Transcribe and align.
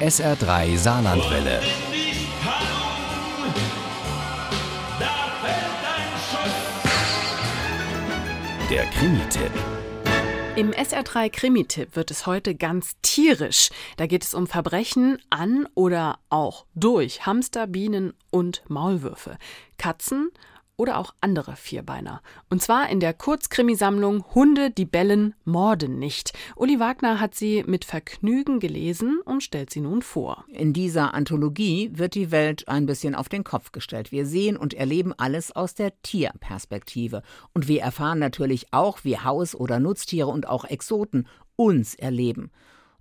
SR3 0.00 0.76
Saarlandwelle. 0.76 1.60
Der 8.68 8.84
Krimi-Tipp. 8.86 9.52
Im 10.56 10.72
SR3 10.72 11.30
Krimi-Tipp 11.30 11.94
wird 11.94 12.10
es 12.10 12.26
heute 12.26 12.56
ganz 12.56 12.96
tierisch. 13.02 13.70
Da 13.96 14.06
geht 14.06 14.24
es 14.24 14.34
um 14.34 14.48
Verbrechen 14.48 15.18
an 15.30 15.68
oder 15.74 16.18
auch 16.28 16.66
durch 16.74 17.24
Hamster, 17.24 17.68
Bienen 17.68 18.14
und 18.30 18.64
Maulwürfe, 18.68 19.38
Katzen 19.78 20.32
oder 20.76 20.98
auch 20.98 21.14
andere 21.20 21.56
Vierbeiner. 21.56 22.20
Und 22.50 22.62
zwar 22.62 22.88
in 22.88 23.00
der 23.00 23.14
Kurzkrimisammlung 23.14 24.24
Hunde, 24.34 24.70
die 24.70 24.84
bellen, 24.84 25.34
morden 25.44 25.98
nicht. 25.98 26.32
Uli 26.56 26.80
Wagner 26.80 27.20
hat 27.20 27.34
sie 27.34 27.64
mit 27.66 27.84
Vergnügen 27.84 28.60
gelesen 28.60 29.20
und 29.24 29.42
stellt 29.42 29.70
sie 29.70 29.80
nun 29.80 30.02
vor. 30.02 30.44
In 30.48 30.72
dieser 30.72 31.14
Anthologie 31.14 31.90
wird 31.94 32.14
die 32.14 32.30
Welt 32.30 32.68
ein 32.68 32.86
bisschen 32.86 33.14
auf 33.14 33.28
den 33.28 33.44
Kopf 33.44 33.72
gestellt. 33.72 34.12
Wir 34.12 34.26
sehen 34.26 34.56
und 34.56 34.74
erleben 34.74 35.12
alles 35.16 35.52
aus 35.52 35.74
der 35.74 35.92
Tierperspektive. 36.02 37.22
Und 37.52 37.68
wir 37.68 37.82
erfahren 37.82 38.18
natürlich 38.18 38.72
auch, 38.72 38.98
wie 39.04 39.18
Haus- 39.18 39.54
oder 39.54 39.78
Nutztiere 39.78 40.28
und 40.28 40.48
auch 40.48 40.64
Exoten 40.64 41.28
uns 41.56 41.94
erleben. 41.94 42.50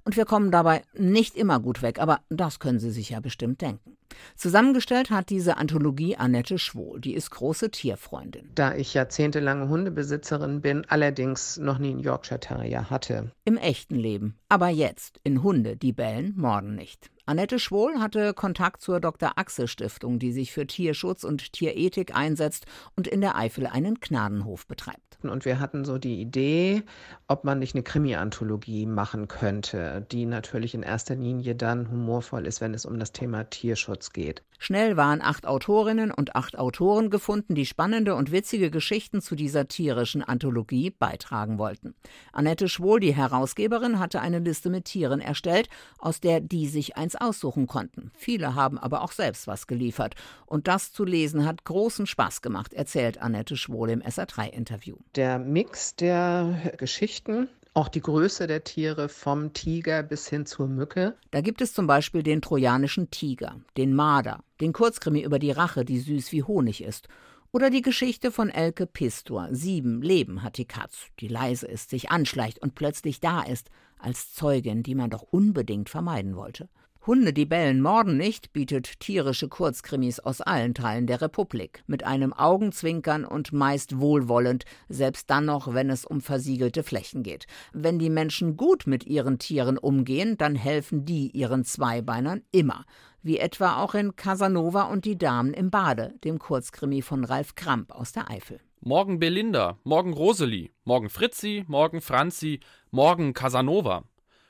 Und 0.06 0.18
wir 0.18 0.26
kommen 0.26 0.52
dabei 0.52 0.82
nicht 0.94 1.36
immer 1.36 1.60
gut 1.60 1.82
weg, 1.82 2.00
aber 2.00 2.20
das 2.30 2.60
können 2.60 2.80
Sie 2.80 2.92
sich 2.92 3.12
ja 3.12 3.20
bestimmt 3.22 3.62
denken. 3.62 3.98
Zusammengestellt 4.36 5.10
hat 5.10 5.30
diese 5.30 5.58
Anthologie 5.58 6.18
Annette 6.18 6.60
Schwohl. 6.60 7.00
Die 7.00 7.14
ist 7.14 7.32
große 7.32 7.72
Tierfreundin. 7.72 8.50
Da 8.54 8.76
ich 8.76 8.94
jahrzehntelange 8.94 9.70
Hundebesitzerin 9.70 10.62
bin, 10.62 10.86
allerdings 10.88 11.58
noch 11.58 11.78
nie 11.78 11.92
einen 11.92 12.00
Yorkshire 12.00 12.40
Terrier 12.40 12.90
hatte. 12.90 13.32
Im 13.46 13.58
echten 13.58 13.96
Leben. 13.96 14.36
Aber 14.50 14.70
jetzt 14.70 15.20
in 15.24 15.42
Hunde, 15.42 15.78
die 15.78 15.94
bellen, 15.94 16.34
morden 16.36 16.76
nicht. 16.76 17.10
Annette 17.26 17.58
Schwohl 17.58 18.00
hatte 18.00 18.34
Kontakt 18.34 18.82
zur 18.82 19.00
Dr. 19.00 19.38
Axel 19.38 19.68
Stiftung, 19.68 20.20
die 20.20 20.34
sich 20.34 20.52
für 20.52 20.68
Tierschutz 20.68 21.24
und 21.24 21.54
Tierethik 21.54 22.14
einsetzt 22.14 22.66
und 22.98 23.08
in 23.08 23.22
der 23.22 23.38
Eifel 23.38 23.66
einen 23.66 23.96
Gnadenhof 23.96 24.68
betreibt. 24.68 25.13
Und 25.30 25.46
wir 25.46 25.60
hatten 25.60 25.86
so 25.86 25.98
die 25.98 26.22
Idee, 26.22 26.84
ob 27.28 27.44
man 27.44 27.60
nicht 27.60 27.76
eine 27.76 27.84
Krimi-Anthologie 27.84 28.86
machen 28.86 29.28
könnte, 29.28 30.06
die 30.12 30.26
natürlich 30.26 30.74
in 30.74 30.84
erster 30.84 31.16
Linie 31.16 31.56
dann 31.56 31.90
humorvoll 31.90 32.46
ist, 32.46 32.62
wenn 32.62 32.74
es 32.74 32.86
um 32.86 33.00
das 33.00 33.12
Thema 33.12 33.50
Tierschutz 33.50 34.12
geht. 34.12 34.44
Schnell 34.64 34.96
waren 34.96 35.22
acht 35.22 35.46
Autorinnen 35.46 36.10
und 36.10 36.38
acht 36.38 36.58
Autoren 36.58 37.10
gefunden, 37.10 37.54
die 37.54 37.66
spannende 37.66 38.16
und 38.16 38.32
witzige 38.32 38.72
Geschichten 38.72 39.22
zu 39.22 39.36
dieser 39.36 39.68
tierischen 39.68 40.24
Anthologie 40.24 40.90
beitragen 40.90 41.58
wollten. 41.58 41.96
Annette 42.32 42.70
Schwohl, 42.70 43.02
die 43.02 43.14
Herausgeberin, 43.14 44.00
hatte 44.00 44.22
eine 44.22 44.40
Liste 44.40 44.70
mit 44.70 44.86
Tieren 44.86 45.20
erstellt, 45.20 45.68
aus 46.00 46.22
der 46.22 46.40
die 46.40 46.68
sich 46.68 46.96
eins 46.96 47.18
aussuchen 47.18 47.68
konnten. 47.68 48.12
Viele 48.16 48.56
haben 48.56 48.78
aber 48.78 49.02
auch 49.02 49.12
selbst 49.12 49.48
was 49.48 49.68
geliefert. 49.68 50.16
Und 50.46 50.70
das 50.70 50.94
zu 50.94 51.04
lesen 51.04 51.46
hat 51.46 51.66
großen 51.66 52.08
Spaß 52.08 52.42
gemacht, 52.42 52.74
erzählt 52.74 53.22
Annette 53.22 53.58
Schwohl 53.58 53.90
im 53.90 54.02
SR3-Interview. 54.02 54.96
Der 55.16 55.38
Mix 55.38 55.96
der 55.96 56.74
Geschichten 56.78 57.48
auch 57.76 57.88
die 57.88 58.02
Größe 58.02 58.48
der 58.48 58.64
Tiere 58.64 59.10
vom 59.10 59.54
Tiger 59.54 60.04
bis 60.04 60.28
hin 60.28 60.46
zur 60.46 60.68
Mücke. 60.68 61.16
Da 61.32 61.42
gibt 61.42 61.62
es 61.62 61.74
zum 61.74 61.86
Beispiel 61.86 62.24
den 62.24 62.42
trojanischen 62.42 63.10
Tiger, 63.12 63.62
den 63.78 63.96
Marder, 63.96 64.44
den 64.62 64.74
Kurzkrimi 64.74 65.22
über 65.22 65.40
die 65.40 65.52
Rache, 65.52 65.86
die 65.86 66.00
süß 66.00 66.32
wie 66.32 66.44
Honig 66.44 66.84
ist. 66.84 67.08
Oder 67.52 67.70
die 67.70 67.82
Geschichte 67.82 68.32
von 68.32 68.50
Elke 68.50 68.88
Pistor. 68.88 69.50
Sieben 69.52 70.02
Leben 70.02 70.42
hat 70.42 70.58
die 70.58 70.66
Katz, 70.66 71.08
die 71.20 71.28
leise 71.28 71.68
ist, 71.68 71.92
sich 71.92 72.10
anschleicht 72.10 72.60
und 72.60 72.74
plötzlich 72.74 73.20
da 73.20 73.42
ist, 73.42 73.70
als 74.00 74.34
Zeugin, 74.34 74.82
die 74.82 74.96
man 74.96 75.12
doch 75.12 75.22
unbedingt 75.22 75.90
vermeiden 75.90 76.36
wollte. 76.36 76.70
Hunde, 77.06 77.34
die 77.34 77.46
bellen, 77.46 77.82
morden 77.82 78.16
nicht 78.16 78.54
bietet 78.54 79.02
tierische 79.02 79.50
Kurzkrimis 79.50 80.22
aus 80.22 80.40
allen 80.40 80.74
Teilen 80.74 81.06
der 81.06 81.22
Republik, 81.22 81.84
mit 81.86 82.06
einem 82.06 82.32
Augenzwinkern 82.32 83.26
und 83.26 83.52
meist 83.52 84.00
wohlwollend, 84.00 84.64
selbst 84.88 85.30
dann 85.30 85.44
noch, 85.46 85.74
wenn 85.74 85.90
es 85.90 86.06
um 86.06 86.22
versiegelte 86.22 86.82
Flächen 86.82 87.22
geht. 87.22 87.46
Wenn 87.74 88.00
die 88.00 88.10
Menschen 88.10 88.56
gut 88.56 88.88
mit 88.88 89.06
ihren 89.06 89.38
Tieren 89.38 89.78
umgehen, 89.78 90.38
dann 90.38 90.56
helfen 90.56 91.04
die 91.04 91.30
ihren 91.32 91.66
Zweibeinern 91.66 92.44
immer, 92.54 92.86
wie 93.22 93.38
etwa 93.38 93.84
auch 93.84 93.96
in 93.96 94.16
Casanova 94.16 94.84
und 94.84 95.04
die 95.04 95.18
Damen 95.18 95.54
im 95.54 95.72
Bade, 95.72 96.14
dem 96.24 96.40
Kurzkrimi 96.40 97.02
von 97.02 97.26
Ralf 97.26 97.56
Kramp 97.56 97.92
aus 97.92 98.14
der 98.14 98.30
Eifel. 98.32 98.62
Morgen 98.80 99.20
Belinda, 99.20 99.78
morgen 99.84 100.14
Rosalie, 100.14 100.70
morgen 100.86 101.10
Fritzi, 101.10 101.66
morgen 101.68 102.00
Franzi, 102.00 102.62
morgen 102.92 103.34
Casanova. 103.34 104.06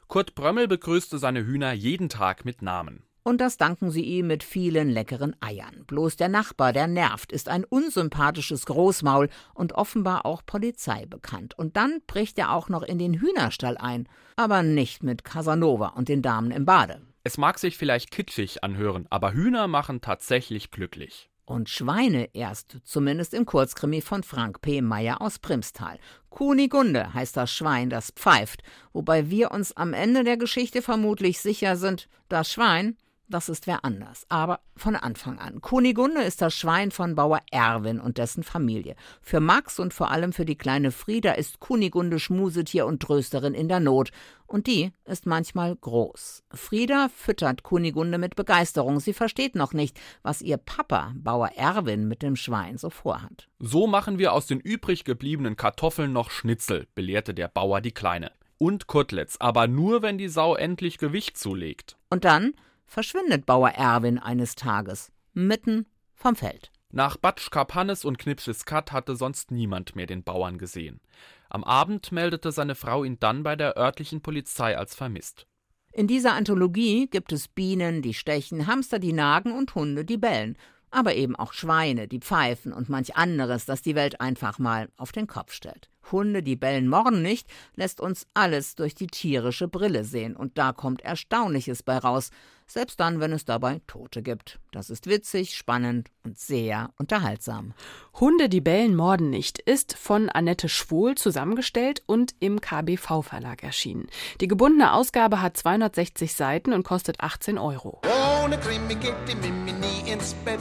Kurt 0.07 0.35
Brömmel 0.35 0.67
begrüßte 0.67 1.17
seine 1.17 1.45
Hühner 1.45 1.73
jeden 1.73 2.09
Tag 2.09 2.45
mit 2.45 2.61
Namen. 2.61 3.03
Und 3.23 3.39
das 3.39 3.57
danken 3.57 3.89
sie 3.89 4.03
ihm 4.03 4.27
mit 4.27 4.43
vielen 4.43 4.89
leckeren 4.89 5.33
Eiern. 5.39 5.85
Bloß 5.87 6.17
der 6.17 6.27
Nachbar, 6.27 6.73
der 6.73 6.87
nervt, 6.87 7.31
ist 7.31 7.47
ein 7.47 7.63
unsympathisches 7.63 8.65
Großmaul 8.65 9.29
und 9.53 9.73
offenbar 9.73 10.25
auch 10.25 10.45
Polizei 10.45 11.05
bekannt. 11.05 11.57
Und 11.57 11.77
dann 11.77 12.01
bricht 12.05 12.37
er 12.37 12.51
auch 12.51 12.67
noch 12.67 12.83
in 12.83 12.99
den 12.99 13.13
Hühnerstall 13.13 13.77
ein. 13.77 14.09
Aber 14.35 14.61
nicht 14.61 15.03
mit 15.03 15.23
Casanova 15.23 15.87
und 15.89 16.09
den 16.09 16.21
Damen 16.21 16.51
im 16.51 16.65
Bade. 16.65 17.01
Es 17.23 17.37
mag 17.37 17.57
sich 17.59 17.77
vielleicht 17.77 18.11
kitschig 18.11 18.65
anhören, 18.65 19.07
aber 19.09 19.31
Hühner 19.31 19.69
machen 19.69 20.01
tatsächlich 20.01 20.71
glücklich. 20.71 21.29
Und 21.45 21.69
Schweine 21.69 22.29
erst, 22.33 22.77
zumindest 22.85 23.33
im 23.33 23.45
Kurzkrimi 23.45 24.01
von 24.01 24.23
Frank 24.23 24.61
P. 24.61 24.81
Meyer 24.81 25.21
aus 25.21 25.39
Primstal. 25.39 25.99
Kunigunde 26.29 27.13
heißt 27.13 27.35
das 27.35 27.51
Schwein, 27.51 27.89
das 27.89 28.11
pfeift, 28.11 28.63
wobei 28.93 29.29
wir 29.29 29.51
uns 29.51 29.75
am 29.75 29.93
Ende 29.93 30.23
der 30.23 30.37
Geschichte 30.37 30.81
vermutlich 30.81 31.39
sicher 31.39 31.75
sind, 31.75 32.07
das 32.29 32.51
Schwein 32.51 32.97
das 33.33 33.49
ist 33.49 33.67
wer 33.67 33.83
anders. 33.83 34.25
Aber 34.29 34.59
von 34.75 34.95
Anfang 34.95 35.39
an. 35.39 35.61
Kunigunde 35.61 36.21
ist 36.21 36.41
das 36.41 36.53
Schwein 36.53 36.91
von 36.91 37.15
Bauer 37.15 37.41
Erwin 37.51 37.99
und 37.99 38.17
dessen 38.17 38.43
Familie. 38.43 38.95
Für 39.21 39.39
Max 39.39 39.79
und 39.79 39.93
vor 39.93 40.11
allem 40.11 40.33
für 40.33 40.45
die 40.45 40.57
kleine 40.57 40.91
Frieda 40.91 41.33
ist 41.33 41.59
Kunigunde 41.59 42.19
Schmusetier 42.19 42.85
und 42.85 43.01
Trösterin 43.01 43.53
in 43.53 43.67
der 43.67 43.79
Not. 43.79 44.11
Und 44.45 44.67
die 44.67 44.91
ist 45.05 45.25
manchmal 45.25 45.75
groß. 45.75 46.43
Frieda 46.53 47.09
füttert 47.15 47.63
Kunigunde 47.63 48.19
mit 48.19 48.35
Begeisterung. 48.35 48.99
Sie 48.99 49.13
versteht 49.13 49.55
noch 49.55 49.73
nicht, 49.73 49.99
was 50.21 50.41
ihr 50.41 50.57
Papa, 50.57 51.13
Bauer 51.15 51.49
Erwin, 51.55 52.07
mit 52.07 52.21
dem 52.21 52.35
Schwein 52.35 52.77
so 52.77 52.91
vorhat. 52.91 53.49
So 53.59 53.87
machen 53.87 54.19
wir 54.19 54.33
aus 54.33 54.45
den 54.45 54.59
übrig 54.59 55.05
gebliebenen 55.05 55.55
Kartoffeln 55.55 56.13
noch 56.13 56.29
Schnitzel, 56.29 56.87
belehrte 56.93 57.33
der 57.33 57.47
Bauer 57.47 57.81
die 57.81 57.93
Kleine. 57.93 58.31
Und 58.59 58.85
Koteletts, 58.87 59.41
aber 59.41 59.67
nur, 59.67 60.03
wenn 60.03 60.17
die 60.17 60.29
Sau 60.29 60.55
endlich 60.55 60.99
Gewicht 60.99 61.37
zulegt. 61.37 61.97
Und 62.09 62.23
dann 62.23 62.53
verschwindet 62.93 63.47
Bauer 63.47 63.69
Erwin 63.69 64.19
eines 64.19 64.53
Tages 64.53 65.11
mitten 65.33 65.87
vom 66.13 66.35
Feld. 66.35 66.71
Nach 66.91 67.17
Batsch 67.17 67.49
Karpannes 67.49 68.05
und 68.05 68.19
Knipschis 68.19 68.65
Kat 68.65 68.91
hatte 68.91 69.15
sonst 69.15 69.49
niemand 69.49 69.95
mehr 69.95 70.05
den 70.05 70.23
Bauern 70.23 70.59
gesehen. 70.59 71.01
Am 71.49 71.63
Abend 71.63 72.11
meldete 72.11 72.51
seine 72.51 72.75
Frau 72.75 73.03
ihn 73.03 73.17
dann 73.19 73.41
bei 73.41 73.55
der 73.55 73.77
örtlichen 73.77 74.21
Polizei 74.21 74.77
als 74.77 74.93
vermisst. 74.93 75.47
In 75.91 76.05
dieser 76.05 76.33
Anthologie 76.33 77.07
gibt 77.07 77.31
es 77.31 77.47
Bienen, 77.47 78.03
die 78.03 78.13
stechen, 78.13 78.67
Hamster, 78.67 78.99
die 78.99 79.13
nagen 79.13 79.57
und 79.57 79.73
Hunde, 79.73 80.05
die 80.05 80.17
bellen, 80.17 80.55
aber 80.91 81.15
eben 81.15 81.35
auch 81.35 81.53
Schweine, 81.53 82.07
die 82.07 82.19
pfeifen 82.19 82.71
und 82.71 82.89
manch 82.89 83.15
anderes, 83.15 83.65
das 83.65 83.81
die 83.81 83.95
Welt 83.95 84.21
einfach 84.21 84.59
mal 84.59 84.89
auf 84.97 85.11
den 85.11 85.25
Kopf 85.25 85.51
stellt. 85.51 85.89
Hunde, 86.11 86.43
die 86.43 86.55
bellen, 86.55 86.87
morden 86.87 87.21
nicht, 87.21 87.47
lässt 87.75 87.99
uns 87.99 88.27
alles 88.33 88.75
durch 88.75 88.93
die 88.93 89.07
tierische 89.07 89.67
Brille 89.67 90.03
sehen. 90.03 90.35
Und 90.35 90.57
da 90.57 90.73
kommt 90.73 91.01
Erstaunliches 91.01 91.83
bei 91.83 91.97
raus, 91.97 92.29
selbst 92.73 92.99
dann, 92.99 93.19
wenn 93.19 93.31
es 93.31 93.45
dabei 93.45 93.81
Tote 93.87 94.21
gibt. 94.21 94.59
Das 94.71 94.89
ist 94.89 95.07
witzig, 95.07 95.55
spannend 95.55 96.09
und 96.23 96.37
sehr 96.39 96.89
unterhaltsam. 96.97 97.73
Hunde, 98.19 98.49
die 98.49 98.61
bellen, 98.61 98.95
morden 98.95 99.29
nicht 99.29 99.59
ist 99.59 99.95
von 99.95 100.29
Annette 100.29 100.67
Schwohl 100.67 101.15
zusammengestellt 101.15 102.03
und 102.07 102.33
im 102.39 102.59
KBV-Verlag 102.59 103.63
erschienen. 103.63 104.07
Die 104.41 104.47
gebundene 104.47 104.93
Ausgabe 104.93 105.41
hat 105.41 105.55
260 105.55 106.33
Seiten 106.33 106.73
und 106.73 106.83
kostet 106.83 107.19
18 107.21 107.57
Euro. 107.57 108.01
Ohne 108.43 108.57
Krimi 108.57 108.95
geht 108.95 109.15
die 109.27 109.35
Mimi 109.35 109.71
nie 109.73 110.11
ins 110.11 110.33
Bett. 110.43 110.59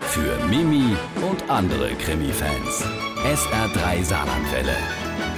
Für 0.00 0.44
Mimi 0.46 0.96
und 1.30 1.48
andere 1.50 1.94
Krimi-Fans. 1.94 2.84
SR3 3.24 4.04
Saarlandwelle. 4.04 4.76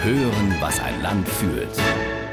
Hören, 0.02 0.56
was 0.60 0.80
ein 0.80 1.02
Land 1.02 1.28
fühlt. 1.28 2.23